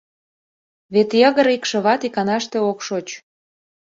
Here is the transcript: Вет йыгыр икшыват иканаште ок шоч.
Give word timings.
Вет 0.93 1.09
йыгыр 1.21 1.47
икшыват 1.55 2.01
иканаште 2.07 2.57
ок 2.69 2.79
шоч. 2.87 3.07